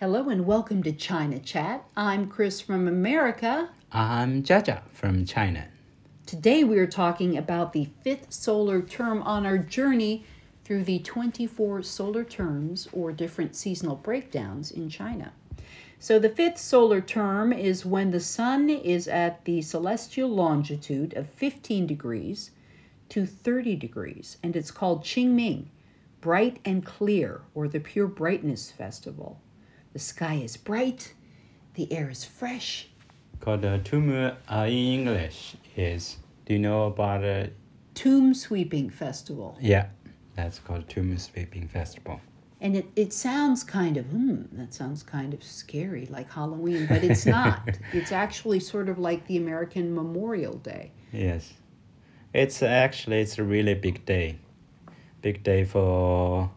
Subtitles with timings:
[0.00, 1.84] Hello and welcome to China Chat.
[1.94, 3.68] I'm Chris from America.
[3.92, 5.68] I'm Jaja from China.
[6.24, 10.24] Today we are talking about the fifth solar term on our journey
[10.64, 15.34] through the 24 solar terms or different seasonal breakdowns in China.
[15.98, 21.28] So, the fifth solar term is when the sun is at the celestial longitude of
[21.28, 22.52] 15 degrees
[23.10, 25.66] to 30 degrees, and it's called Qingming,
[26.22, 29.38] bright and clear, or the pure brightness festival.
[29.92, 31.14] The sky is bright,
[31.74, 32.88] the air is fresh.
[33.40, 36.18] Called uh, Tumu uh, in English is.
[36.46, 37.56] Do you know about it?
[37.94, 39.56] Tomb sweeping festival.
[39.60, 39.86] Yeah,
[40.36, 42.20] that's called tomb Sweeping Festival.
[42.60, 47.02] And it, it sounds kind of, hmm, that sounds kind of scary, like Halloween, but
[47.02, 47.78] it's not.
[47.92, 50.92] it's actually sort of like the American Memorial Day.
[51.12, 51.52] Yes,
[52.32, 54.38] it's actually it's a really big day,
[55.20, 56.50] big day for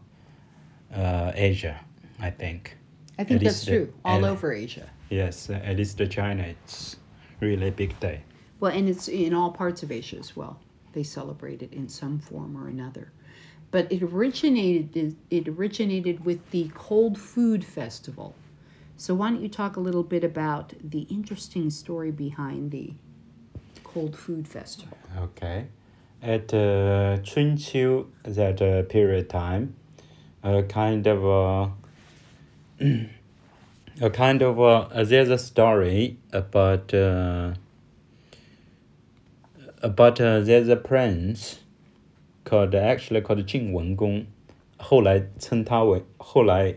[0.94, 1.80] uh, Asia,
[2.20, 2.76] I think.
[3.18, 4.90] I think At that's true, all uh, over Asia.
[5.08, 6.96] Yes, uh, at least the China, it's
[7.40, 8.22] really big day.
[8.60, 10.60] Well, and it's in all parts of Asia as well.
[10.92, 13.12] They celebrate it in some form or another.
[13.70, 18.34] But it originated it originated with the Cold Food Festival.
[18.96, 22.94] So why don't you talk a little bit about the interesting story behind the
[23.82, 24.96] Cold Food Festival?
[25.18, 25.66] Okay.
[26.22, 29.74] At uh, Chunqiu, that uh, period time,
[30.44, 31.68] a kind of uh,
[32.80, 37.54] a kind of uh, a, there's a story about uh,
[39.82, 41.60] about uh, there's a prince
[42.44, 44.26] called actually called Jing Wen Gong，
[44.78, 46.74] 后来称他为后来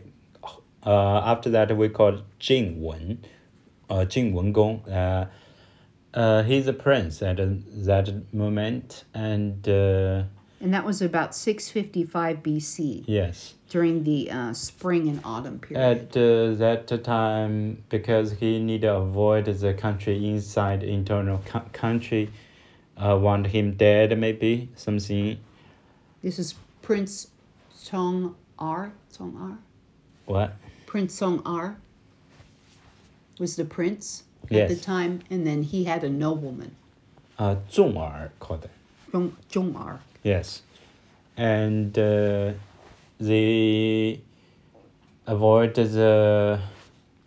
[0.81, 3.17] 呃 after that we call Jing Wen，
[3.87, 5.27] 呃 Wen Gong uh,
[6.13, 7.37] uh, he's a prince at
[7.85, 9.67] that moment and.
[10.59, 16.15] And that was about 655 BC yes, during the uh, spring and autumn period.
[16.15, 22.31] at uh, that time, because he need to avoid the country inside internal co- country,
[22.97, 25.37] uh, want him dead maybe something.
[26.23, 27.27] This is Prince
[27.71, 28.93] Song R.
[29.09, 29.57] Song R.
[30.25, 30.55] What?
[30.87, 31.77] Prince Song R.
[33.39, 36.75] was the prince at the time, and then he had a nobleman,
[37.37, 38.67] Uh, 重耳 called.
[39.11, 39.99] Zhong, Zhong R.
[40.23, 40.61] Yes,
[41.35, 42.53] and uh,
[43.19, 44.21] they
[45.25, 46.59] avoid the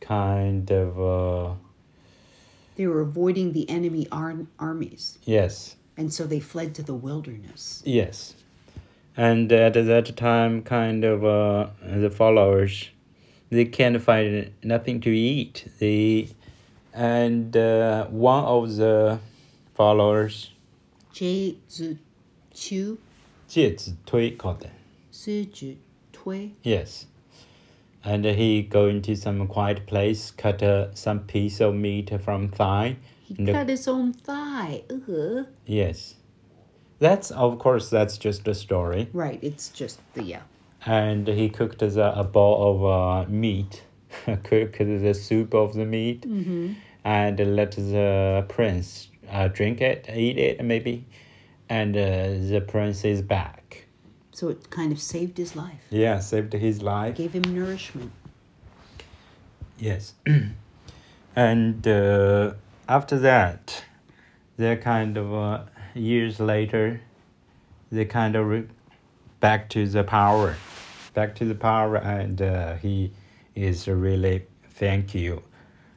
[0.01, 1.55] kind of uh,
[2.77, 5.77] They were avoiding the enemy ar- armies, yes.
[5.97, 7.83] and so they fled to the wilderness.
[7.85, 8.35] Yes.
[9.17, 12.91] And at that time, kind of uh, the followers,
[13.51, 15.69] they can't find nothing to eat.
[15.79, 16.29] They,
[16.95, 19.19] and uh, one of the
[19.75, 20.51] followers,
[21.15, 21.59] Zi
[22.61, 22.99] Chu.
[26.63, 27.07] Yes.
[28.05, 32.97] And he go into some quiet place, cut uh, some piece of meat from thigh.
[33.23, 34.85] He cut his own thigh.
[34.91, 35.45] Uh-huh.
[35.67, 36.17] Yes.
[36.99, 39.09] That's, of course, that's just a story.
[39.15, 40.43] Right, it's just the, yeah.
[40.85, 43.85] And he cooked the, a bowl of uh, meat,
[44.45, 46.75] cooked the soup of the meat, mm-hmm.
[47.05, 51.07] and let the prince uh, drink it, eat it, maybe
[51.71, 52.01] and uh,
[52.51, 53.87] the prince is back.
[54.33, 57.17] So it kind of saved his life, Yeah, saved his life.
[57.17, 58.11] gave him nourishment.
[59.79, 60.15] Yes,
[61.37, 62.55] and uh,
[62.89, 63.85] after that,
[64.57, 65.63] they kind of uh,
[65.95, 67.01] years later,
[67.91, 68.69] they kind of re-
[69.41, 70.57] back to the power,
[71.15, 73.13] back to the power, and uh, he
[73.55, 75.43] is really thank you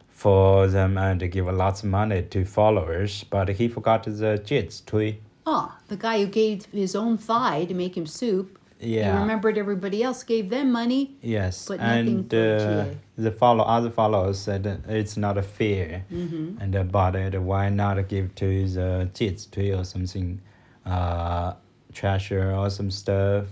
[0.09, 5.17] for them and give lots of money to followers, but he forgot the Jie Zitui.
[5.45, 8.57] Ah, the guy who gave his own thigh to make him soup.
[8.79, 9.13] Yeah.
[9.13, 11.15] He remembered everybody else gave them money.
[11.21, 12.85] Yes, But nothing and uh,
[13.17, 16.57] the follow other followers said uh, it's not a fair, Mm-hmm.
[16.61, 20.41] and about it, why not give to the kids to or something,
[20.85, 21.53] uh,
[21.93, 23.45] treasure or some stuff.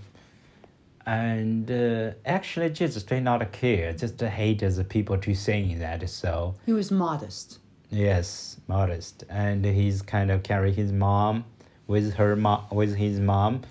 [1.06, 6.08] And uh, actually, Jesus did not care, just hate the people to saying that.
[6.10, 7.60] So He was modest.
[7.90, 11.46] yes, modest, and he's kind of carry his mom
[11.88, 13.62] with her mom with his mom,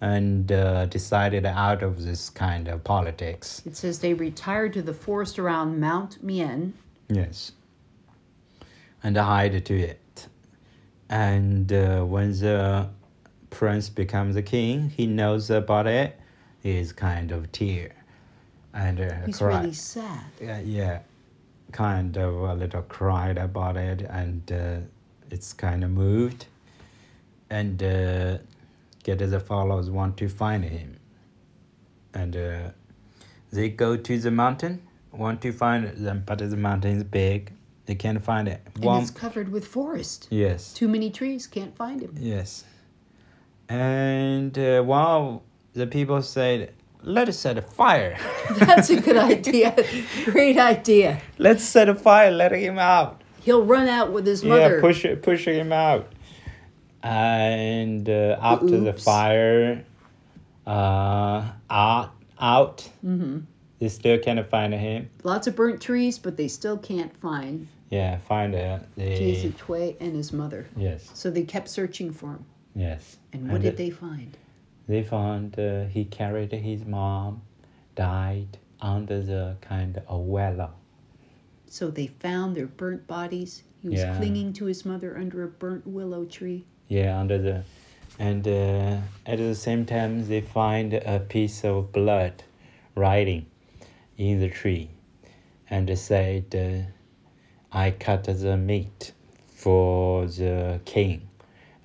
[0.00, 3.62] and uh, decided out of this kind of politics.
[3.66, 6.74] It says they retired to the forest around Mount Mian.
[7.08, 7.52] Yes.
[9.02, 10.26] And hide to it.
[11.08, 12.88] And uh, when the
[13.50, 16.18] prince becomes the king, he knows about it.
[16.62, 17.92] He's kind of tear
[18.74, 19.60] and uh, He's cry.
[19.60, 20.24] really sad.
[20.40, 21.00] Yeah, yeah,
[21.72, 24.76] kind of a little cried about it, and uh,
[25.30, 26.46] it's kind of moved.
[27.50, 28.38] And uh,
[29.02, 30.98] get the followers want to find him,
[32.14, 32.70] and uh,
[33.52, 34.82] they go to the mountain
[35.12, 37.52] want to find them, but the mountain is big.
[37.86, 38.60] They can't find it.
[38.74, 40.28] And One, it's covered with forest.
[40.30, 42.14] yes, Too many trees, can't find him.
[42.16, 42.64] yes.
[43.68, 45.42] And uh, of
[45.74, 46.72] the people said,
[47.02, 48.18] "Let us set a fire.
[48.58, 49.76] That's a good idea.
[50.24, 51.20] Great idea.
[51.38, 52.32] Let's set a fire.
[52.32, 54.74] Let him out." He'll run out with his mother.
[54.76, 56.08] Yeah, push it, push him out.
[57.02, 59.84] And uh, after the fire,
[60.66, 63.40] uh, out, out, hmm
[63.78, 65.08] they still can't find him.
[65.24, 69.96] Lots of burnt trees, but they still can't find Yeah, find uh, the Jie Zitui
[70.00, 70.66] and his mother.
[70.76, 72.44] yes, So they kept searching for him.
[72.74, 73.16] yes.
[73.32, 74.36] And what did they find?
[74.86, 77.40] They found uh, he carried his mom,
[77.94, 80.72] died under the kind of willow.
[81.66, 83.62] So they found their burnt bodies.
[83.80, 84.14] He was Yeah.
[84.16, 86.66] clinging to his mother under a burnt willow tree.
[86.90, 87.62] Yeah, under the,
[88.18, 92.42] and uh, at the same time they find a piece of blood,
[92.96, 93.46] writing,
[94.18, 94.90] in the tree,
[95.70, 96.90] and said, uh,
[97.70, 99.12] "I cut the meat
[99.46, 101.28] for the king,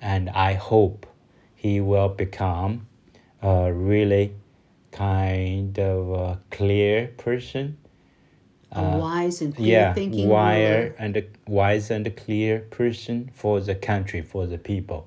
[0.00, 1.06] and I hope
[1.54, 2.88] he will become
[3.40, 4.32] a really
[4.90, 7.78] kind of a clear person."
[8.72, 13.30] A Uh, wise and clear yeah, thinking wire and a wise and a clear person
[13.32, 15.06] for the country, for the people.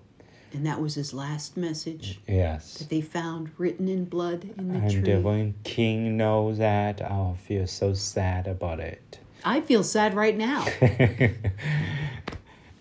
[0.53, 2.77] And that was his last message Yes.
[2.79, 5.13] that they found written in blood in the And tree.
[5.13, 9.19] uh, when King knows that, I'll feel so sad about it.
[9.44, 10.65] I feel sad right now.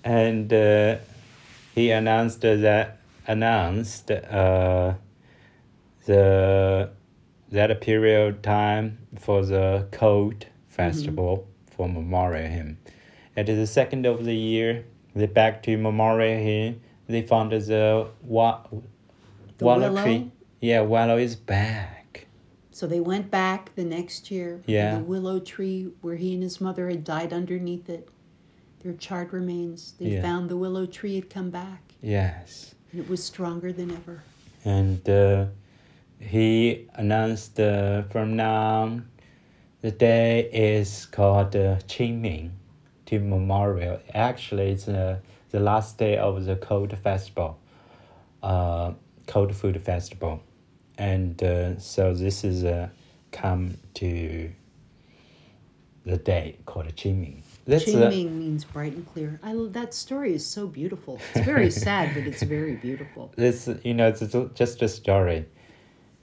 [0.04, 0.96] and uh,
[1.74, 4.94] he announced that announced uh,
[6.06, 6.90] the
[7.50, 10.46] that period of time for the cold
[10.82, 12.78] festival for memorial him.
[13.36, 14.84] At the second of the year,
[15.14, 16.80] they back to memorial him.
[17.08, 18.62] They found the wa-
[19.58, 20.02] The wallow willow?
[20.04, 20.30] tree.
[20.60, 22.26] Yeah, wallow is back.
[22.70, 24.62] So they went back the next year.
[24.66, 24.98] Yeah.
[24.98, 28.08] The willow tree where he and his mother had died underneath it.
[28.84, 29.94] Their charred remains.
[29.98, 30.22] They Yeah.
[30.22, 31.82] found the willow tree had come back.
[32.02, 32.74] Yes.
[32.92, 34.22] And it was stronger than ever.
[34.64, 35.46] and uh,
[36.20, 39.00] he announced uh, from now
[39.80, 42.50] the day is called uh, Qingming
[43.06, 44.00] to memorial.
[44.14, 45.19] Actually, it's uh,
[45.50, 47.58] the last day of the cold festival,
[48.42, 48.92] uh,
[49.26, 50.42] cold food festival,
[50.96, 52.88] and uh, so this is uh,
[53.30, 54.50] come to
[56.04, 57.42] the day called Qingming.
[57.64, 59.38] That's uh, Qingming means bright and clear.
[59.42, 61.20] I that story is so beautiful.
[61.31, 63.32] It's very sad, but it's very beautiful.
[63.36, 64.20] this you know it's
[64.54, 65.46] just a story.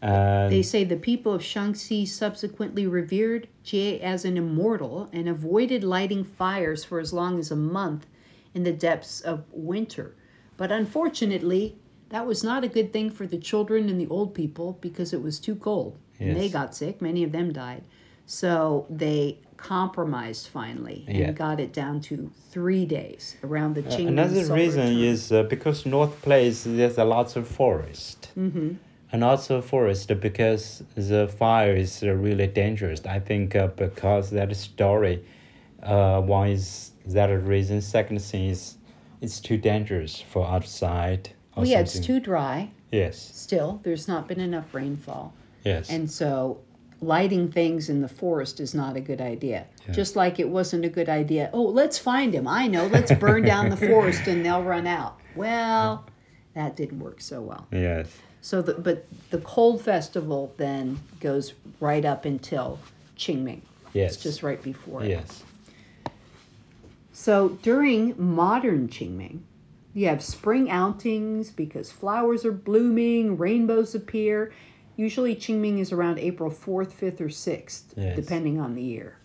[0.06, 5.84] Uh, They say the people of Shanxi subsequently revered Jie as an immortal and avoided
[5.84, 8.06] lighting fires for as long as a month
[8.54, 10.14] in the depths of winter.
[10.58, 11.76] But unfortunately,
[12.10, 15.22] that was not a good thing for the children and the old people because it
[15.22, 15.98] was too cold.
[16.20, 17.02] And they got sick.
[17.02, 17.84] Many of them died.
[18.26, 21.32] So they compromised finally and Yeah.
[21.32, 25.04] got it down to three days around the Uh, Qingming Another reason term.
[25.14, 28.70] is uh, because North Place there's a lots of forest, Mm-hmm.
[29.12, 33.06] And also forest because the fire is uh, really dangerous.
[33.06, 35.24] I think uh, because that story,
[35.84, 37.82] uh, one is that a reason.
[37.82, 38.78] Second thing is
[39.22, 41.30] it's too dangerous for outside.
[41.56, 42.72] Well, yeah, it's too dry.
[42.92, 45.34] Yes, Still, there's not been enough rainfall.
[45.66, 46.60] yes, And so
[47.02, 49.66] lighting things in the forest is not a good idea.
[49.92, 51.50] Just like it wasn't a good idea.
[51.54, 52.48] Oh, let's find him.
[52.48, 52.88] I know.
[52.88, 55.20] Let's burn down the forest and they'll run out.
[55.36, 56.06] Well,
[56.54, 57.68] that didn't work so well.
[57.72, 58.08] yes,
[58.46, 62.78] So the but the cold festival then goes right up until
[63.18, 63.62] Qingming.
[63.92, 65.10] yes, It's just right before it.
[65.10, 65.42] yes,
[67.12, 69.40] So during modern Qingming,
[69.96, 74.54] you have spring outings because flowers are blooming, rainbows appear.
[74.96, 78.16] Usually Qingming is around April 4th, 5th, or 6th, Yes.
[78.16, 79.18] depending on the year.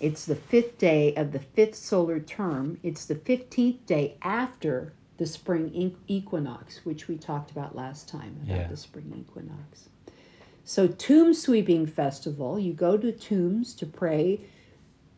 [0.00, 2.78] It's the fifth day of the fifth solar term.
[2.82, 8.56] It's the 15th day after the spring equinox, which we talked about last time about
[8.56, 8.68] Yeah.
[8.68, 9.90] the spring equinox.
[10.64, 14.40] So, Tomb Sweeping Festival, you go to tombs to pray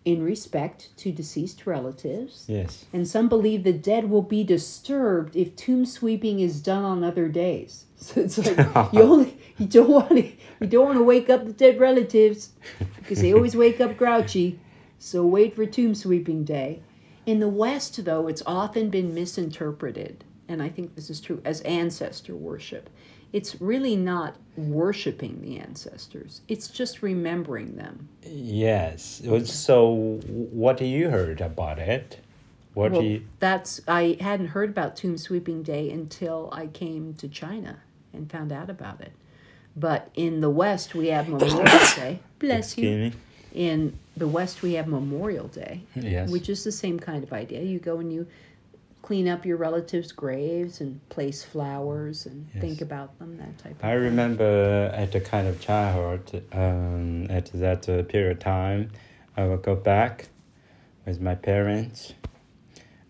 [0.05, 2.47] in respect to deceased relatives.
[2.49, 7.05] yes, And some believe the dead will be disturbed if tomb sweeping is done on
[7.05, 7.85] other days.
[8.03, 8.59] So it's like
[8.93, 10.25] you only you don't want to
[10.61, 12.51] you don't want to wake up the dead relatives
[12.97, 14.59] because they always wake up grouchy.
[14.99, 16.81] So wait for tomb sweeping day.
[17.26, 21.61] In the West, though, it's often been misinterpreted, and I think this is true, as
[21.62, 22.91] ancestor worship.
[23.33, 26.43] It's really not worshiping the ancestors.
[26.49, 28.09] It's just remembering them.
[28.25, 29.23] yes.
[29.45, 32.19] So, what do you heard about it?
[32.75, 33.23] What Well, do you?
[33.38, 37.81] that's I hadn't heard about Tomb Sweeping Day until I came to China
[38.12, 39.12] and found out about it.
[39.76, 41.64] But in the West, we have Memorial
[41.97, 42.21] Day.
[42.38, 42.88] Bless you.
[42.91, 43.12] Me.
[43.55, 46.31] In the West, we have Memorial Day, Yes.
[46.31, 47.63] which is the same kind of idea.
[47.63, 48.27] You go and you
[49.03, 53.85] clean up your relatives' graves and place flowers and think about them, that type of
[53.85, 54.03] I thing.
[54.05, 58.91] remember at the kind of childhood, um, at that uh, period of time,
[59.37, 60.29] I would go back
[61.05, 62.15] with my parents,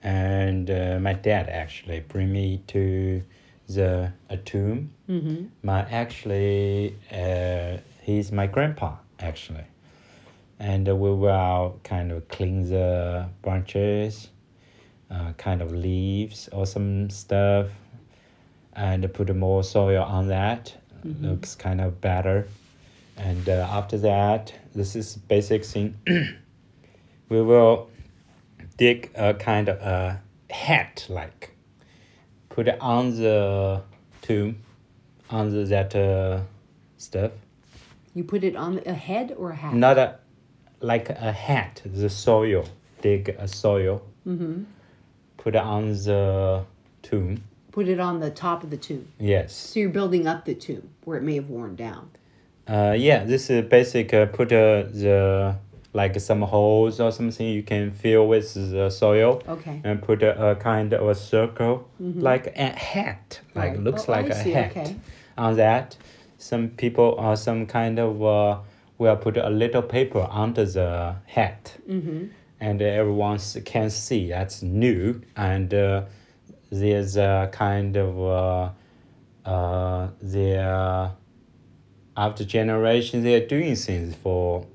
[0.02, 3.22] and uh, my dad actually bring me to
[3.68, 4.92] the a tomb.
[5.08, 5.46] Mm-hmm.
[5.62, 9.64] My actually, uh, he's my grandpa actually,
[10.62, 14.28] and we will kind of clean the branches,
[15.10, 17.66] uh, kind of leaves or some stuff,
[18.74, 20.72] and put more soil on that.
[21.04, 21.22] Mhm.
[21.30, 22.46] Looks kind of better,
[23.16, 25.96] and uh, after that, this is basic thing.
[27.28, 27.90] we will
[28.76, 31.56] dig a kind of a hat like
[32.50, 33.82] put it on the
[34.20, 34.56] tomb
[35.30, 36.40] on the, that uh,
[36.98, 37.32] stuff
[38.14, 39.74] You put it on a head or a hat?
[39.74, 40.18] not a
[40.82, 42.64] like a hat the soil
[43.00, 44.62] dig a soil Mm-hmm.
[45.36, 46.64] put it on the
[47.02, 49.08] tomb Put it on the top of the tomb.
[49.18, 52.10] yes So you're building up the tomb where it may have worn down.
[52.68, 55.56] uh, yeah this is basic uh, put uh, the
[55.94, 59.80] like some holes or something you can fill with the soil Okay.
[59.84, 63.80] and put a, a kind of a circle like a hat like Right.
[63.80, 64.96] looks Oh, like I a see, hat okay.
[65.36, 65.96] on that
[66.38, 68.58] some people or some kind of uh,
[69.02, 72.26] will put a little paper under the hat Mm-hmm.
[72.60, 76.02] and everyone can see that's new and uh,
[76.70, 81.10] there's a kind of uh, uh, they're
[82.16, 84.66] after generation they're doing things for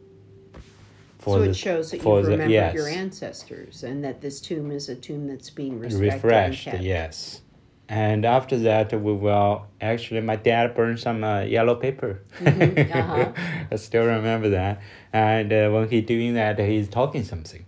[1.20, 2.74] for So it shows that you've the- remembered yes.
[2.76, 7.42] your ancestors and that this tomb is a tomb that's being respected refreshed yes
[7.90, 12.22] and after that we will actually my dad burned some uh, yellow paper.
[12.40, 13.32] Mhm, uh-huh.
[13.72, 14.82] i still remember that.
[15.14, 17.66] And uh, when he doing that he's talking something.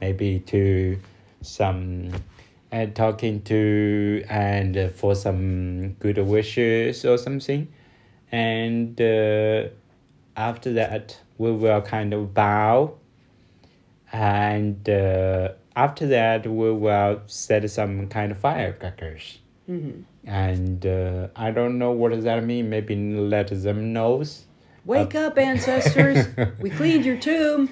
[0.00, 0.98] Maybe to
[1.42, 2.12] some
[2.70, 7.68] and talking to and for some good wishes or something.
[8.32, 9.68] And uh,
[10.36, 12.94] after that we will kind of bow.
[14.10, 20.04] And uh, after that we will set some kind of firecrackers Mhm.
[20.24, 24.24] and uh, i don't know what does that mean maybe let them know
[24.84, 26.28] Wake up, ancestors!
[26.62, 27.68] we cleaned your tomb.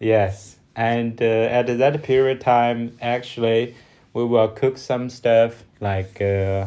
[0.00, 3.74] yes and uh, at that period of time actually
[4.14, 6.66] we will cook some stuff like uh,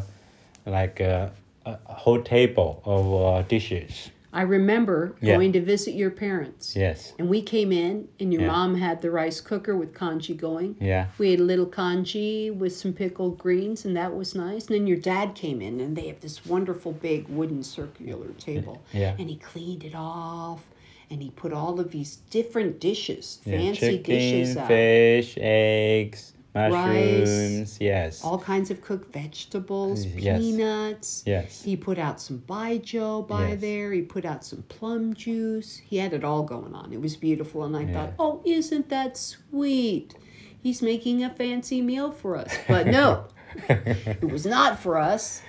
[0.66, 1.30] like uh,
[1.66, 5.36] a a whole table of uh, dishes I remember Yeah.
[5.36, 6.76] going to visit your parents.
[6.76, 8.48] yes And we came in, and your Yeah.
[8.48, 10.76] mom had the rice cooker with congee going.
[10.80, 14.68] yeah We had a little congee with some pickled greens, and that was nice.
[14.68, 18.82] And then your dad came in, and they have this wonderful big wooden circular table.
[18.94, 19.16] Yeah.
[19.20, 20.64] And he cleaned it off,
[21.10, 24.68] and he put all of these different dishes, Yeah, fancy chicken, dishes out.
[24.68, 27.78] fish, eggs, mushrooms.
[27.80, 28.24] Yes.
[28.24, 30.40] all kinds of cooked vegetables, Yes.
[30.42, 31.24] peanuts.
[31.26, 31.64] yes.
[31.64, 33.62] He put out some baijiu by Yes.
[33.62, 33.92] there.
[33.94, 35.78] He put out some plum juice.
[35.78, 36.92] He had it all going on.
[36.94, 37.64] It was beautiful.
[37.64, 37.94] And I Yeah.
[37.94, 40.16] thought, oh, isn't that sweet?
[40.62, 42.54] He's making a fancy meal for us.
[42.68, 43.26] But no,
[43.70, 45.42] it was not for us.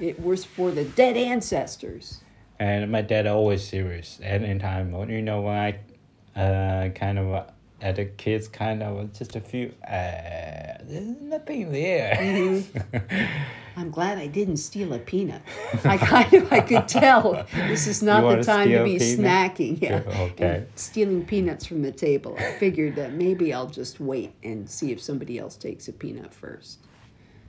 [0.00, 2.20] It was for the dead ancestors.
[2.60, 4.92] and my dad always serious anytime.
[5.08, 5.54] You know when
[6.36, 7.46] I, uh, kind of
[7.80, 9.72] at the kids kind of just a few.
[9.86, 12.62] Uh, there's nothing there.
[13.76, 15.40] I'm glad I didn't steal a peanut.
[15.84, 19.80] I kind of I could tell this is not the time to be snacking.
[19.80, 20.02] Yeah.
[20.06, 20.46] Okay.
[20.56, 22.34] And stealing peanuts from the table.
[22.38, 26.34] I figured that maybe I'll just wait and see if somebody else takes a peanut
[26.34, 26.80] first.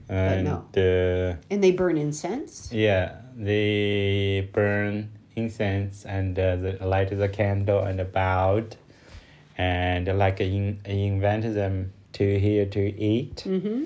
[0.08, 0.64] and no.
[0.76, 2.70] uh, And they burn incense.
[2.72, 8.76] yeah, they burn incense and uh, the light the candle and bowed,
[9.60, 12.80] and like in, invent them to here to
[13.12, 13.80] eat, Mm-hmm.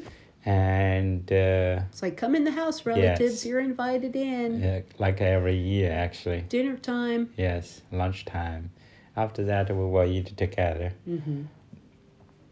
[0.48, 3.36] and uh, It's like come in the house, relatives.
[3.36, 3.46] Yes.
[3.46, 4.48] You're invited in.
[4.62, 6.40] yeah, like every year actually.
[6.48, 7.22] Dinner time.
[7.36, 8.70] Yes, lunchtime.
[9.16, 10.92] After that, we will eat together.
[11.08, 11.42] Mm-hmm.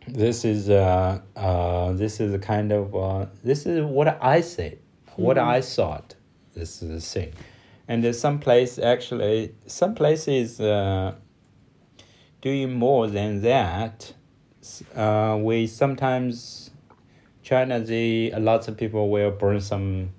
[0.09, 4.79] This is uh, uh, this is a kind of uh, this is what I say,
[5.17, 6.09] what I thought.
[6.55, 7.33] This is the thing,
[7.89, 11.15] and there's some place actually some places uh,
[12.43, 14.13] doing more than that.
[14.95, 16.71] Uh, we sometimes
[17.43, 20.11] China, the lots of people will burn some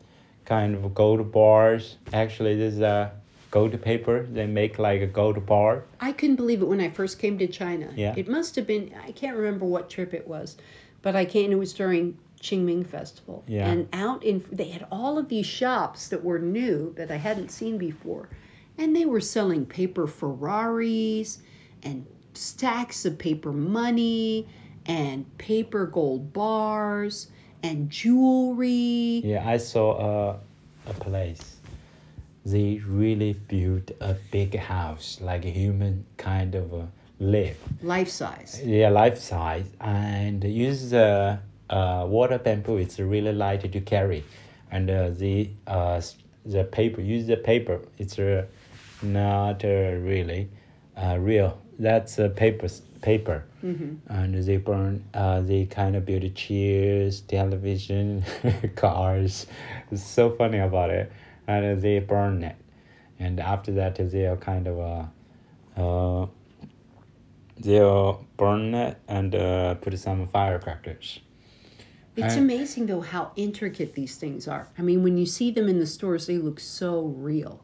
[0.45, 1.97] kind of gold bars.
[2.11, 3.11] Actually, this is a
[3.51, 4.25] gold paper.
[4.25, 5.85] They make like a gold bar.
[6.01, 7.93] I couldn't believe it when I first came to China.
[7.95, 8.13] Yeah.
[8.17, 10.57] It must have been, I can't remember what trip it was,
[11.01, 13.43] but I came, it was during Qingming Festival.
[13.47, 13.69] Yeah.
[13.69, 17.51] And out in, they had all of these shops that were new that I hadn't
[17.51, 18.29] seen before.
[18.77, 21.39] And they were selling paper Ferraris
[21.83, 24.47] and stacks of paper money
[24.85, 27.27] and paper gold bars
[27.61, 29.21] and jewelry.
[29.23, 30.35] Yeah, I saw
[30.85, 31.57] a, a place.
[32.45, 36.87] They really built a big house, like a human kind of a
[37.19, 37.57] live.
[37.81, 38.61] Life size.
[38.63, 42.77] Yeah, life size, and use the uh, water bamboo.
[42.77, 44.25] It's really light to carry,
[44.71, 46.01] and uh, the uh,
[46.45, 47.79] the paper use the paper.
[47.97, 48.45] It's uh,
[49.01, 50.49] not uh, really
[50.97, 51.62] uh, real.
[51.79, 52.67] That's a paper
[53.01, 53.45] paper,
[54.07, 55.03] and they burn.
[55.13, 58.23] Uh, they kind of build chairs, television,
[58.75, 59.47] cars.
[59.91, 61.11] It's so funny about it,
[61.47, 62.55] and they burn it,
[63.19, 66.27] and after that they are kind of uh, uh,
[67.59, 71.19] they'll burn it and uh, put some firecrackers.
[72.15, 74.69] It's amazing though how intricate these things are.
[74.77, 77.62] I mean, when you see them in the stores, they look so real.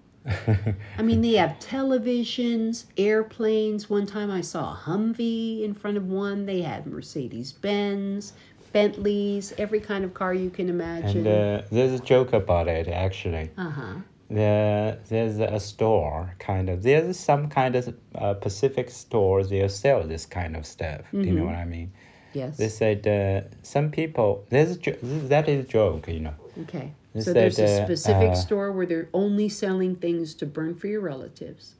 [0.97, 3.89] I mean, they have televisions, airplanes.
[3.89, 6.45] One time I saw a Humvee in front of one.
[6.45, 8.33] They had Mercedes Benz,
[8.73, 11.25] Bentleys, every kind of car you can imagine.
[11.25, 13.49] And uh, there's a joke about it actually.
[13.57, 13.93] uh huh.
[14.31, 16.83] There, there's a store kind of.
[16.83, 19.43] There's some kind of uh, Pacific store.
[19.43, 21.01] They sell this kind of stuff.
[21.11, 21.91] Do you know what I mean?
[22.33, 22.57] Yes.
[22.57, 24.45] They said uh, some people.
[24.49, 24.91] There's a,
[25.29, 26.35] that is a joke, you know.
[26.61, 26.93] okay.
[27.13, 30.75] They So there's a uh, specific uh, store where they're only selling things to burn
[30.75, 31.75] for your relatives.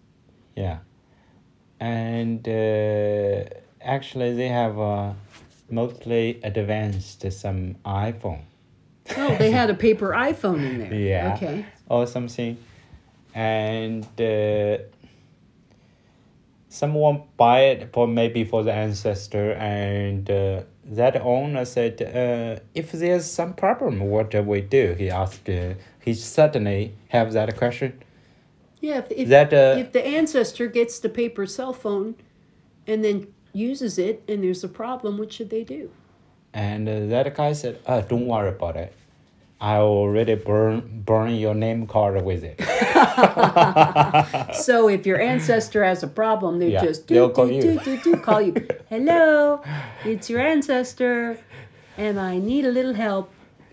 [0.56, 0.80] Yeah,
[1.80, 3.44] and uh,
[3.82, 5.14] actually they have uh,
[5.70, 8.42] mostly advanced some iPhone.
[9.16, 10.94] Oh, they had a paper iPhone in there.
[10.94, 11.34] Yeah.
[11.36, 11.66] Okay.
[11.88, 12.58] or something,
[13.36, 14.78] and uh,
[16.70, 22.92] someone buy it for maybe for the ancestor, and uh, that owner said, uh, if
[22.92, 24.96] there's some problem, what do we do?
[24.98, 25.50] He asked.
[25.50, 28.02] Uh, he suddenly have that question.
[28.82, 29.00] Yeah.
[29.00, 32.16] If, if, That uh, if the ancestor gets the paper cell phone
[32.88, 35.92] and then uses it and there's a problem, what should they do?
[36.54, 38.92] and uh, that guy said, uh, don't worry about it.
[39.62, 42.60] I already burn burn your name card with it.
[44.54, 47.80] So if your ancestor has a problem, they Yeah, just they'll do, call do, do,
[47.80, 48.54] do, do, call you.
[48.90, 49.62] Hello,
[50.06, 51.38] it's your ancestor,
[51.98, 53.32] and I need a little help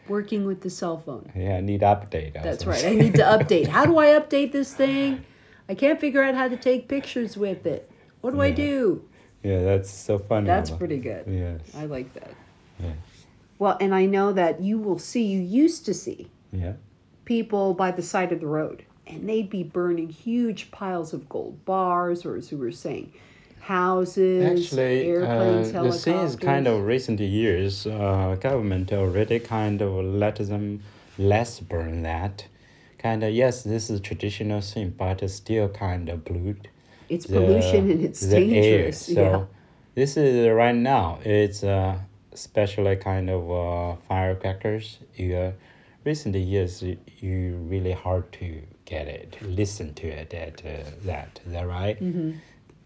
[0.08, 1.30] working with the cell phone.
[1.34, 2.36] yeah, I need update.
[2.36, 2.84] or That's right.
[2.84, 3.66] I need to update.
[3.68, 5.24] How do I update this thing?
[5.68, 7.90] I can't figure out how to take pictures with it.
[8.20, 9.02] What do I do?
[9.42, 10.46] Yeah, that's so funny.
[10.46, 11.24] That's pretty good.
[11.26, 11.60] Yes.
[11.76, 12.32] I like that.
[12.80, 12.92] Yeah.
[13.58, 16.74] Well, and I know that you will see, you used to see Yeah.
[17.24, 21.64] people by the side of the road, and they'd be burning huge piles of gold
[21.64, 23.12] bars, or as we were saying,
[23.60, 29.82] houses, Actually, airplanes, uh, the thing is kind of recent years, uh, government already kind
[29.82, 30.82] of let them
[31.18, 32.46] less burn that.
[32.98, 36.68] Kind of yes, this is traditional thing, but it's still kind of polluted.
[37.08, 38.42] it's the- pollution and it's the air.
[38.42, 38.98] dangerous.
[39.06, 39.44] So yeah.
[39.94, 41.18] this is uh, right now.
[41.24, 41.98] It's uh,
[42.40, 44.98] especially kind of uh, firecrackers.
[45.14, 45.52] You uh,
[46.04, 51.40] recent years you, really hard to get it, listen to it at uh, that.
[51.46, 51.98] Is that right?
[52.00, 52.32] Mm-hmm.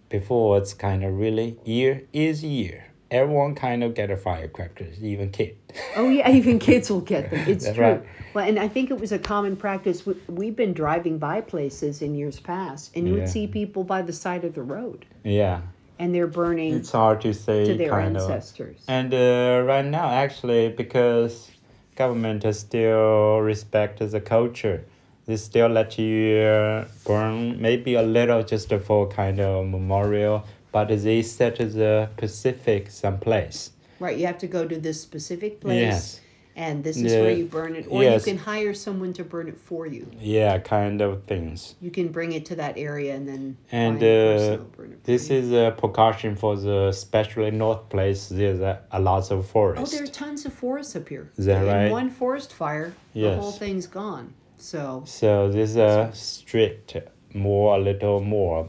[0.09, 2.85] Before it's kind of really year is year.
[3.11, 5.57] Everyone kind of get a firecrackers, even kid.
[5.97, 7.41] Oh yeah, even kids will get them.
[7.49, 7.85] It's true.
[7.85, 8.03] right.
[8.35, 10.07] Well, and I think it was a common practice.
[10.07, 13.21] We, we've been driving by places in years past, and you Yeah.
[13.21, 15.63] would see people by the side of the road, yeah,
[16.01, 18.31] and they're burning it's hard to say to their kind of.
[18.31, 18.85] ancestors.
[18.89, 21.51] And uh, right now, actually, because
[21.95, 24.87] government still respect the culture,
[25.27, 30.89] they still let you uh, burn maybe a little just for kind of memorial, but
[30.89, 33.73] they set the specific someplace.
[34.01, 36.21] Right, you have to go to this specific place, Yes.
[36.61, 37.23] And this is Yeah.
[37.23, 38.27] where you burn it, or Yes.
[38.27, 40.05] you can hire someone to burn it for you.
[40.37, 41.75] Yeah, kind of things.
[41.81, 45.31] You can bring it to that area and then And a uh, burn it this
[45.31, 45.37] you.
[45.39, 48.29] is a precaution for the especially north place.
[48.29, 51.27] There's a, a lot of Oh, there are tons of forests up here.
[51.39, 51.91] Is that right?
[51.91, 54.27] one forest fire, the whole thing's gone.
[54.59, 56.89] So So this uh, strict
[57.35, 58.69] more a little more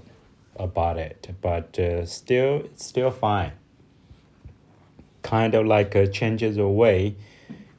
[0.56, 3.52] about it, but uh, still it's still fine.
[5.22, 7.16] Kind of like uh, changes the way,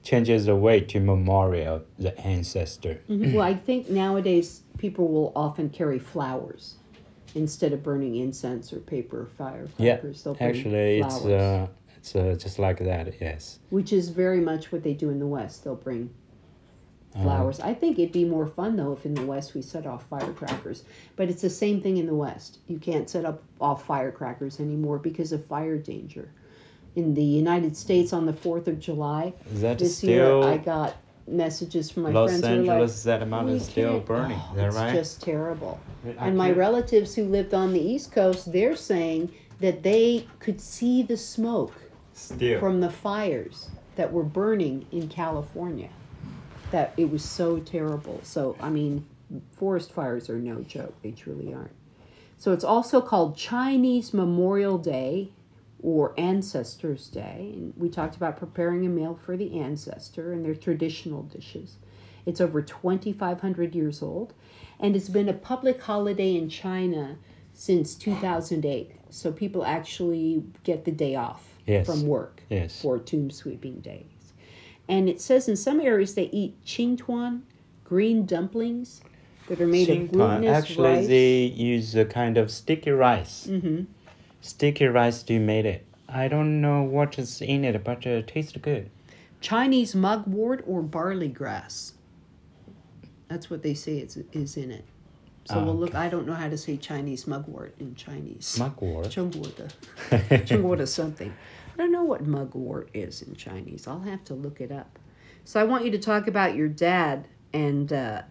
[0.02, 3.00] changes the way to memorial the ancestor.
[3.08, 3.34] Mhm.
[3.34, 6.76] well, I think nowadays people will often carry flowers
[7.34, 9.36] instead of burning incense or paper Yeah,
[9.96, 10.22] firecrackers.
[10.24, 13.14] They'll bring actually, it's uh, it's uh, just like that.
[13.20, 13.60] Yes.
[13.70, 15.64] which is very much what they do in the West.
[15.64, 16.10] They'll bring
[17.14, 17.60] Uh, flowers.
[17.60, 20.82] I think it'd be more fun though if in the West we set off firecrackers.
[21.14, 22.58] But it's the same thing in the West.
[22.68, 26.30] You can't set up off firecrackers anymore because of fire danger.
[26.94, 30.58] In the United States on the Fourth of July Is that this still year, I
[30.58, 33.02] got messages from my Los friends were like, Angeles?
[33.04, 34.38] that amount "We is still burning.
[34.50, 34.92] Oh, is it's right?
[34.94, 35.80] just terrible.
[36.18, 40.60] I And my relatives who lived on the East Coast, they're saying that they could
[40.60, 41.72] see the smoke
[42.12, 42.58] Still.
[42.60, 45.88] from the fires that were burning in California.
[46.72, 48.20] That it was so terrible.
[48.22, 49.06] So, I mean,
[49.52, 50.94] forest fires are no joke.
[51.02, 51.70] They truly aren't.
[52.38, 55.30] So, it's also called Chinese Memorial Day
[55.82, 57.52] or Ancestors Day.
[57.54, 61.76] And we talked about preparing a meal for the ancestor and their traditional dishes.
[62.24, 64.32] It's over 2,500 years old,
[64.78, 67.16] and it's been a public holiday in China
[67.52, 68.92] since 2008.
[69.10, 71.86] So people actually get the day off Yes.
[71.86, 72.80] from work Yes.
[72.80, 74.32] for tomb sweeping days.
[74.88, 77.42] And it says in some areas they eat qingtuan,
[77.84, 79.00] green dumplings
[79.48, 81.06] that are made of Xintuan, glutinous actually, rice.
[81.08, 83.46] they use a kind of sticky rice.
[83.46, 83.82] hmm
[84.42, 85.86] Sticky rice you made it.
[86.08, 88.90] I don't know what is in it, but it tastes good.
[89.40, 91.92] Chinese mugwort or barley grass.
[93.28, 94.84] That's what they say is, is in it.
[95.44, 95.90] So oh, we'll ah, look.
[95.90, 95.98] Okay.
[95.98, 98.58] I don't know how to say Chinese mugwort in Chinese.
[98.58, 99.08] Mugwort.
[99.10, 101.30] 中国的,中国的 something.
[101.30, 103.86] I don't know what mugwort is in Chinese.
[103.86, 104.98] I'll have to look it up.
[105.44, 108.22] So I want you to talk about your dad and uh,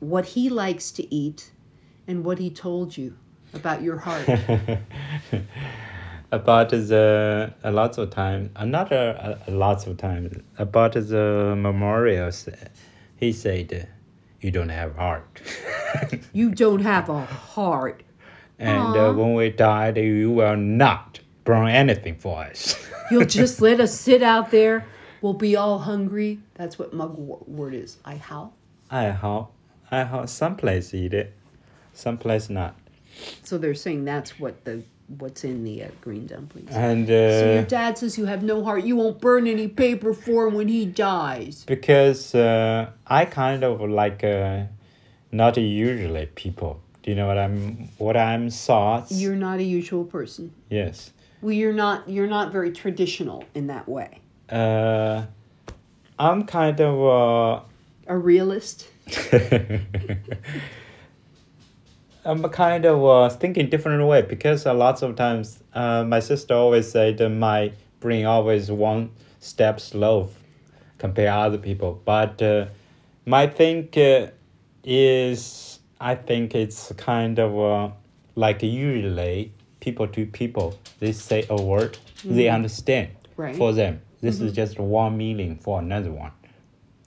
[0.00, 1.52] what he likes to eat
[2.08, 3.16] and what he told you
[3.54, 4.28] about your heart.
[6.32, 9.10] about the uh, a lot of time uh, another
[9.46, 12.48] a, a lots of time about the uh, memorials
[13.16, 13.88] he said
[14.40, 15.40] you don't have heart
[16.32, 18.02] you don't have a heart.
[18.58, 23.80] and uh, when we die, you will not burn anything for us You'll just let
[23.80, 24.86] us sit out there.
[25.20, 26.40] We'll be all hungry.
[26.54, 27.98] That's what mugwort word is.
[28.02, 28.52] I how?
[28.90, 29.52] i hope
[29.90, 31.32] i hope some place eat it
[31.92, 32.76] some place not
[33.42, 34.82] So they're saying that's what the
[35.18, 36.70] what's in the uh, green dumplings.
[36.74, 38.84] and so your uh, dad says you have no heart.
[38.84, 41.62] You won't burn any paper for him when he dies.
[41.66, 44.62] because uh, i kind of like uh,
[45.30, 50.04] not usually people do you know what i'm what i'm thoughts You're not a usual
[50.04, 50.52] person.
[50.70, 52.08] yes Well, you're not.
[52.08, 54.20] You're not very traditional in that way.
[54.48, 55.26] Uh,
[56.18, 57.60] I'm kind of uh,
[58.06, 58.88] A realist.
[62.24, 66.54] I'm kind of uh, thinking different way because a lots of times uh, my sister
[66.54, 69.10] always said that my brain always one
[69.40, 70.30] step slow
[70.98, 72.00] compare other people.
[72.04, 72.66] But uh,
[73.26, 74.28] my think uh,
[74.82, 77.92] is I think it's kind of uh,
[78.36, 83.54] like usually people to people they say a word they understand Right.
[83.56, 84.00] for them.
[84.22, 86.30] This is just one meaning for another one.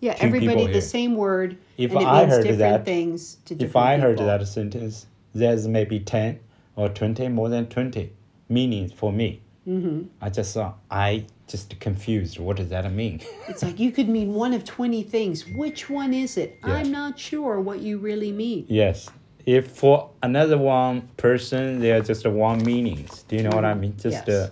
[0.02, 0.82] Yeah, Two everybody the here.
[0.82, 3.98] same word, If and it I means heard different that- things to different If I
[3.98, 6.40] heard that sentence, there's maybe 10
[6.76, 8.12] or 20, more than 20
[8.50, 9.42] meanings for me.
[9.66, 12.40] hmm I just thought, I just confused.
[12.40, 13.22] What does that mean?
[13.50, 15.46] It's like you could mean one of twenty things.
[15.48, 16.50] Which one is it?
[16.66, 16.74] Yeah.
[16.76, 18.66] I'm not sure what you really mean.
[18.68, 19.10] yes.
[19.46, 23.24] If for another one person, there are just one meanings.
[23.30, 23.94] Do you know what I mean?
[23.98, 24.30] Just Yes.
[24.30, 24.50] uh,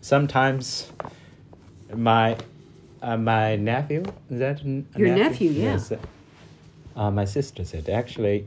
[0.00, 0.90] sometimes
[1.94, 2.36] my
[3.02, 4.64] uh, my nephew, is that
[4.96, 5.72] Your nephew, yeah.
[5.74, 5.92] Yes.
[6.96, 8.46] Uh, my sister said, actually,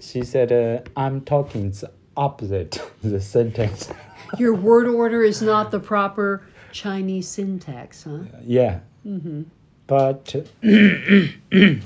[0.00, 1.72] she said, uh, I'm talking
[2.16, 3.88] opposite, the sentence.
[4.38, 8.18] Your word order is not the proper Chinese syntax, huh?
[8.44, 8.80] Yeah.
[9.06, 9.42] Mm-hmm.
[9.86, 10.34] But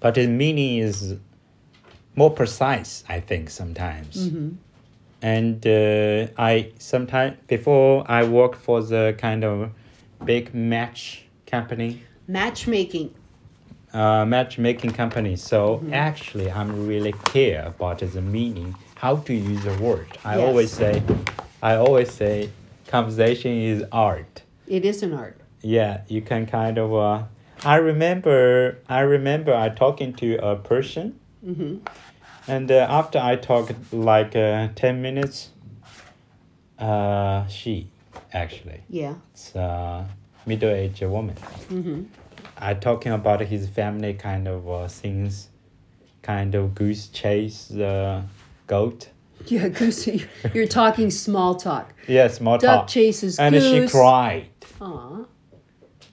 [0.00, 1.16] but the meaning is
[2.14, 4.28] more precise, I think sometimes.
[4.28, 4.52] Mm-hmm.
[5.20, 9.70] And uh, I sometimes before I worked for the kind of
[10.24, 13.14] big match company, Matchmaking.
[13.92, 15.36] Uh, matchmaking company.
[15.36, 15.94] So Mm-hmm.
[15.94, 20.06] actually, I'm really care about the meaning, how to use a word.
[20.24, 20.46] I Yes.
[20.46, 21.02] always say,
[21.62, 22.50] I always say,
[22.88, 24.42] conversation is art.
[24.66, 25.40] It is an art.
[25.62, 26.92] Yeah, you can kind of.
[26.94, 27.24] Uh,
[27.64, 28.78] I remember.
[28.88, 29.54] I remember.
[29.54, 31.76] I talking to a person, Mm-hmm.
[32.48, 35.50] and uh, after I talked like uh, ten minutes,
[36.78, 37.88] uh, she
[38.32, 39.14] actually Yeah.
[39.32, 40.06] it's a
[40.46, 41.36] middle-aged woman.
[41.70, 42.02] Mm-hmm.
[42.56, 45.48] I talking about his family kind of uh, things,
[46.22, 48.24] kind of goose chase the
[48.66, 49.08] goat.
[49.46, 51.92] Yeah, Goosey, you're talking small talk.
[52.08, 52.88] Yeah, small Duck talk.
[52.88, 53.90] chases And goose.
[53.90, 54.48] she cried.
[54.80, 55.24] Aw.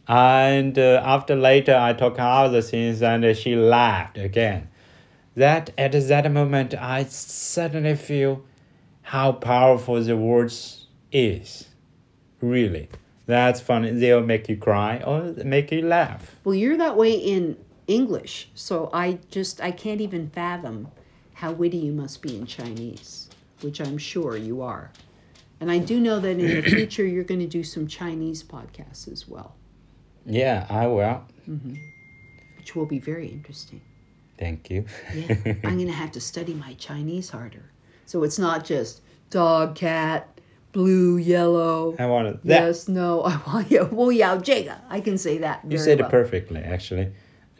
[0.07, 4.67] And uh, after later, I talk other things, and she laughed again.
[5.35, 8.43] That at that moment, I suddenly feel
[9.01, 11.67] how powerful the words is.
[12.41, 12.89] Really,
[13.25, 13.91] that's funny.
[13.91, 16.35] They'll make you cry or make you laugh.
[16.43, 17.57] Well, you're that way in
[17.87, 20.89] English, so I just I can't even fathom
[21.33, 23.29] how witty you must be in Chinese,
[23.61, 24.91] which I'm sure you are.
[25.59, 29.11] And I do know that in the future you're going to do some Chinese podcasts
[29.11, 29.55] as well,
[30.25, 31.23] Yeah, I will.
[31.49, 31.75] Mm-hmm.
[32.57, 33.81] which will be very interesting.
[34.37, 34.85] Thank you.
[35.13, 37.71] Yeah, I'm going to have to study my Chinese harder.
[38.05, 40.32] So it's not just dog, cat,
[40.73, 41.95] blue, yellow.
[41.97, 42.63] I wanted that.
[42.63, 43.85] Yes, no, I want you.
[43.85, 44.41] Wu Yao
[44.89, 45.61] I can say that.
[45.67, 46.09] You said well.
[46.09, 47.13] it perfectly, actually.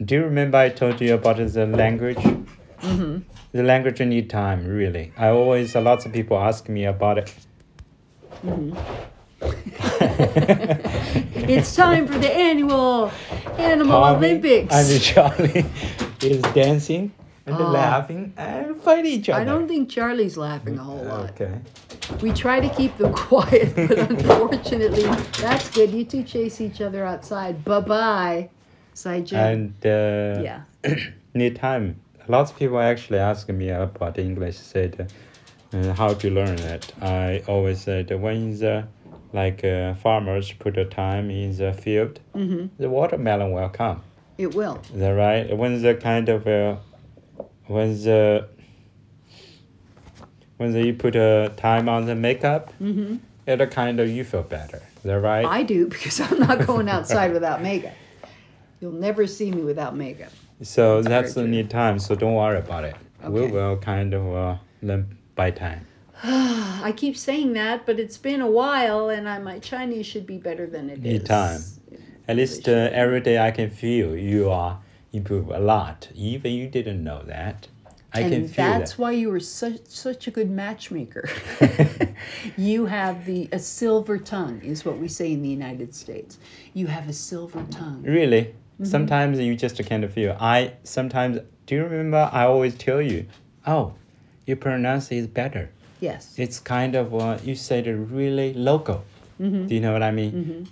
[0.04, 2.22] Do you remember I told you about the language?
[2.82, 3.22] Mm -hmm.
[3.52, 5.12] The language need time, really.
[5.16, 7.34] I always, lots of people ask me about it.
[8.42, 8.76] Mm -hmm.
[11.54, 13.10] it's time for the annual
[13.58, 14.74] Animal Olympics.
[14.74, 15.64] I'm Charlie
[16.20, 17.10] is dancing
[17.46, 17.70] and Oh.
[17.70, 19.40] laughing and fight each other.
[19.40, 21.30] I don't think Charlie's laughing a whole lot.
[21.30, 21.52] Okay.
[22.22, 25.04] We try to keep them quiet, but unfortunately,
[25.40, 25.90] that's good.
[25.90, 27.64] You two chase each other outside.
[27.64, 28.50] Bye bye.
[28.94, 30.62] Side And uh, Yeah.
[31.34, 31.96] need time.
[32.28, 34.56] Lots of people actually ask me about English.
[34.56, 35.10] Said
[35.72, 36.92] uh, how to learn it.
[37.02, 38.86] I always said when the
[39.32, 42.66] like uh, farmers put the time in the field, Mm-hmm.
[42.82, 44.02] the watermelon will come.
[44.38, 44.80] It will.
[44.94, 45.56] Is that right?
[45.56, 46.76] When the kind of uh,
[47.66, 48.48] when the
[50.56, 53.16] when the, you put a time on the makeup, Mm-hmm.
[53.46, 54.82] it kind of you feel better.
[54.96, 55.44] Is that right?
[55.44, 57.92] I do because I'm not going outside without makeup.
[58.80, 60.32] You'll never see me without makeup.
[60.62, 61.98] so That's that's the need time.
[61.98, 62.96] So don't worry about it.
[63.26, 65.86] We will kind of uh, learn by time.
[66.22, 70.36] I keep saying that, but it's been a while, and I, my Chinese should be
[70.38, 71.04] better than it is.
[71.04, 71.60] Need time.
[72.28, 74.78] At least uh, every day I can feel you are
[75.14, 76.08] improve a lot.
[76.14, 77.68] Even you didn't know that.
[78.12, 78.98] I and can feel that's that.
[78.98, 81.28] why you were such such a good matchmaker.
[82.56, 86.38] you have the a silver tongue, is what we say in the United States.
[86.74, 88.02] You have a silver tongue.
[88.02, 88.42] Really?
[88.42, 88.84] Mm-hmm.
[88.84, 90.36] Sometimes you just kind of feel.
[90.38, 92.30] I sometimes do you remember?
[92.32, 93.26] I always tell you,
[93.66, 93.94] oh,
[94.46, 95.70] you pronounce it better.
[96.00, 96.34] Yes.
[96.36, 99.04] It's kind of uh, you said it really local.
[99.40, 99.66] Mm-hmm.
[99.66, 100.68] Do you know what I mean?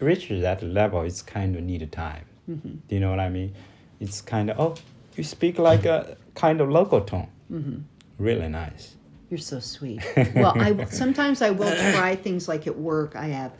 [0.00, 2.24] Reach that level, it's kind of need time.
[2.48, 2.74] Mm-hmm.
[2.88, 3.54] Do you know what I mean?
[4.00, 4.74] It's kind of, oh,
[5.16, 7.28] you speak like a kind of local tone.
[7.52, 7.80] Mm-hmm.
[8.18, 8.96] Really nice.
[9.30, 10.00] You're so sweet.
[10.34, 13.14] well, I sometimes I will try things like at work.
[13.14, 13.52] I have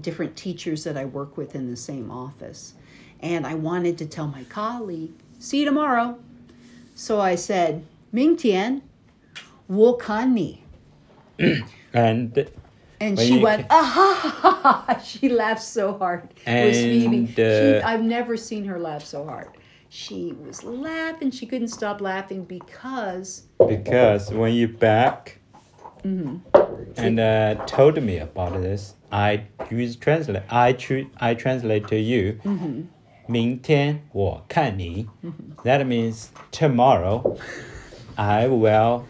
[0.00, 2.74] different teachers that I work with in the same office,
[3.20, 6.18] and I wanted to tell my colleague, "See you tomorrow."
[6.96, 8.82] So I said, "Ming Tian,
[9.68, 10.64] Wu Kan Ni."
[11.94, 12.50] and
[13.02, 16.28] and when she went, ah ha, ha, ha, She laughed so hard.
[16.46, 17.32] And, it was Phoebe.
[17.32, 19.48] Uh, she, I've never seen her laugh so hard.
[19.88, 21.32] She was laughing.
[21.32, 23.48] She couldn't stop laughing because.
[23.66, 25.38] Because when you back.
[26.04, 26.36] Mm-hmm.
[26.96, 28.94] And uh, told me about this.
[29.10, 30.44] I use translate.
[30.48, 31.06] I choose.
[31.20, 32.40] I translate to you.
[32.44, 32.82] Mm-hmm.
[33.26, 35.08] 明天我看你.
[35.22, 35.62] Mm -hmm.
[35.64, 37.36] That means tomorrow.
[38.16, 39.04] I will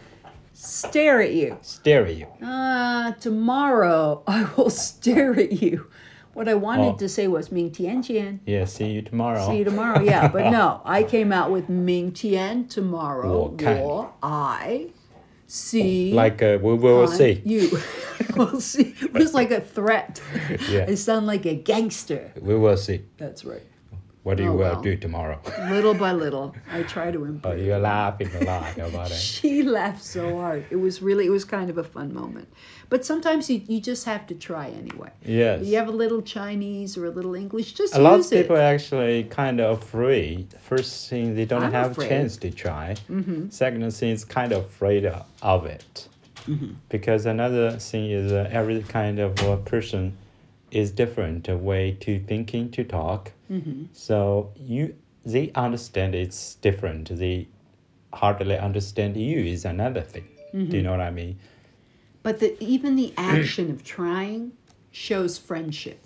[0.63, 1.57] stare at you.
[1.61, 2.27] Stare at you.
[2.41, 5.87] Ah, uh, tomorrow I will stare at you.
[6.33, 6.97] What I wanted oh.
[6.97, 8.39] to say was Ming Tian Tian.
[8.45, 9.45] Yeah, see you tomorrow.
[9.47, 10.27] See you tomorrow, yeah.
[10.27, 13.55] But no, I came out with Ming Tian tomorrow.
[13.63, 14.89] Or I
[15.45, 16.11] see.
[16.11, 17.43] Like, a, we will see.
[17.45, 17.77] You.
[18.35, 18.95] we'll see.
[18.99, 20.21] It was like a threat.
[20.67, 20.87] Yeah.
[20.89, 22.31] It sounded like a gangster.
[22.41, 23.03] We will see.
[23.17, 23.61] That's right.
[24.23, 24.81] What do you Oh, will well.
[24.81, 25.39] do tomorrow.
[25.69, 27.59] Little by little, I try to Oh, improve.
[27.65, 29.17] you're laughing a lot about it.
[29.33, 30.65] She laughed so hard.
[30.69, 32.47] It was really, it was kind of a fun moment.
[32.89, 35.09] But sometimes you, you just have to try anyway.
[35.25, 35.65] Yes.
[35.65, 39.25] You have a little Chinese or a little English, just a lot of people actually
[39.25, 40.53] kind of afraid.
[40.61, 42.07] First thing, they don't I'm have afraid.
[42.09, 42.95] chance to try.
[43.09, 43.49] Mm-hmm.
[43.49, 46.07] Second thing, is kind of afraid of- of it.
[46.47, 46.73] Mm-hmm.
[46.89, 50.15] Because another thing is uh, every kind of uh, person
[50.75, 53.31] is different uh, way to thinking to talk.
[53.51, 53.85] Mm-hmm.
[53.93, 57.15] So you they understand it's different.
[57.17, 57.47] They
[58.13, 60.27] hardly understand you is another thing.
[60.51, 60.75] Do Mm-hmm.
[60.75, 61.39] you know what I mean?
[62.21, 64.51] But the, even the action of trying
[64.91, 65.99] shows friendship.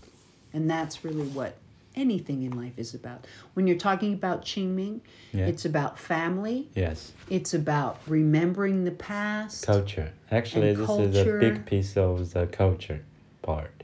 [0.53, 1.58] And that's really what
[1.95, 3.25] anything in life is about.
[3.53, 5.01] When you're talking about Qingming,
[5.34, 5.47] Yeah.
[5.47, 7.12] it's about family, Yes.
[7.30, 9.65] it's about remembering the past.
[9.65, 10.13] Culture.
[10.32, 13.03] Actually, this is a big piece of the culture
[13.41, 13.77] part.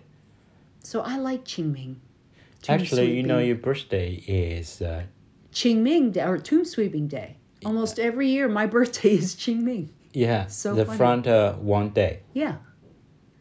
[0.83, 1.95] So I like Qingming.
[2.61, 5.03] Tomb Actually, you know, your birthday is uh,
[5.51, 7.37] Qingming Day or Tomb Sweeping Day.
[7.65, 9.89] Almost every year, my birthday is Qingming.
[10.13, 10.97] yeah So the funny.
[10.97, 12.21] front uh, one day.
[12.33, 12.55] Yeah.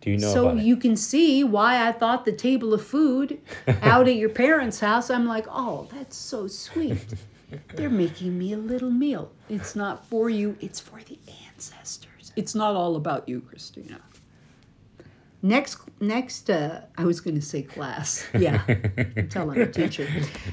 [0.01, 3.39] Do you know so about you can see why I thought the table of food
[3.83, 5.11] out at your parents' house.
[5.11, 7.07] I'm like, oh, that's so sweet.
[7.75, 9.31] They're making me a little meal.
[9.49, 12.33] It's not for you, it's for the ancestors.
[12.35, 14.01] It's not all about you, Christina.
[15.45, 18.25] Next, next, uh, I was going to say class.
[18.39, 18.63] Yeah,
[19.17, 20.07] I'm telling a teacher.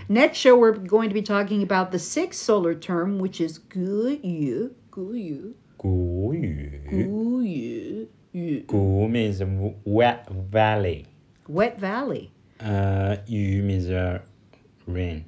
[0.09, 4.19] Next show, we're going to be talking about the sixth solar term, which is gu
[4.23, 8.59] yu, gu yu, gu yu, gu yu, yu.
[8.61, 9.43] Gu means
[9.85, 11.05] wet valley.
[11.47, 12.31] Wet valley.
[12.59, 14.19] Uh, yu means uh,
[14.87, 15.23] rain.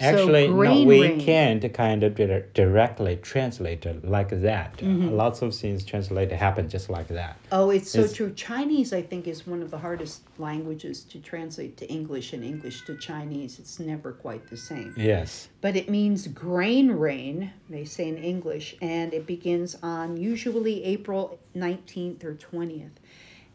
[0.00, 1.20] Actually, no, we rain.
[1.20, 4.78] can't kind of dir- directly translate it like that.
[4.78, 5.10] Mm-hmm.
[5.10, 7.36] lots of things translated happen just like that.
[7.52, 8.32] Oh, it's so It's- true.
[8.34, 12.84] Chinese, I think, is one of the hardest languages to translate to English and English
[12.86, 13.58] to Chinese.
[13.58, 14.94] It's never quite the same.
[14.96, 15.48] Yes.
[15.60, 21.38] But it means grain rain, they say in English, and it begins on usually April
[21.56, 22.90] 19th or 20th.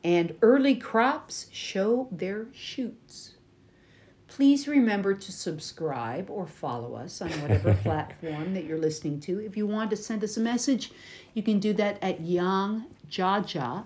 [0.03, 3.31] And early crops show their shoots.
[4.35, 9.39] Please remember to subscribe or follow us on whatever platform that you're listening to.
[9.39, 10.91] If you want to send us a message,
[11.33, 13.85] you can do that at yangjiajia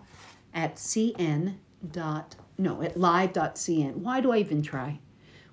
[0.56, 1.54] at cn
[1.92, 3.98] dot no at live dot cn.
[3.98, 4.98] Why do I even try?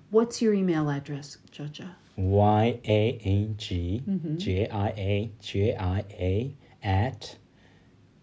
[0.09, 1.89] What's your email address, Jaja?
[2.15, 4.37] Y A N G Mm-hmm.
[4.37, 7.37] J I A J I A at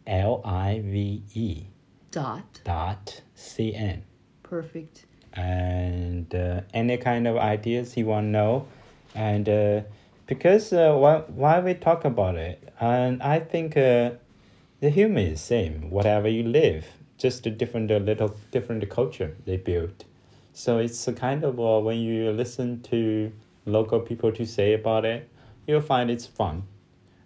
[0.08, 1.66] L I V E
[2.10, 2.60] Dot.
[2.64, 4.02] dot C N.
[4.42, 5.06] Perfect.
[5.34, 8.66] And uh, any kind of ideas you want to know.
[9.14, 9.80] And uh,
[10.26, 14.10] because uh, why, why we talk about it and i think uh,
[14.80, 16.86] the human is same whatever you live
[17.18, 20.04] just a different a little different culture they built.
[20.52, 23.32] So it's a kind of uh, when you listen to
[23.66, 25.28] local people to say about it
[25.66, 26.64] you'll find it's fun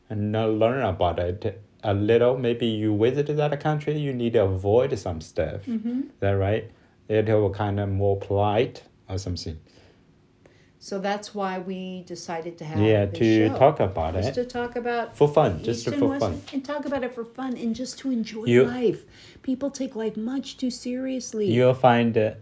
[0.09, 2.37] and learn about it a little.
[2.39, 5.63] Maybe you visit that country you need to avoid some stuff.
[5.67, 6.01] Mm-hmm.
[6.01, 6.71] is that right
[7.09, 9.59] it will kind of more polite or something.
[10.81, 13.59] So that's why we decided to have yeah, to show.
[13.59, 16.41] talk about just it to talk about for fun, just for West fun.
[16.53, 19.05] and talk about it for fun and just to enjoy You- life.
[19.43, 21.51] People take life much too seriously.
[21.51, 22.35] You'll find uh,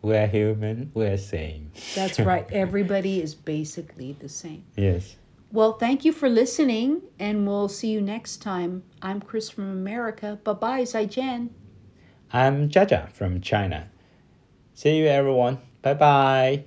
[0.00, 1.70] we're human, we're same.
[1.94, 2.46] That's right.
[2.52, 4.64] Everybody is basically the same.
[4.76, 5.14] Yes.
[5.52, 8.82] Well, thank you for listening, and we'll see you next time.
[9.02, 10.40] I'm Chris from America.
[10.42, 11.50] Bye bye, Zaijian.
[12.32, 13.90] I'm Jaja from China.
[14.72, 15.58] See you everyone.
[15.82, 16.64] Bye bye.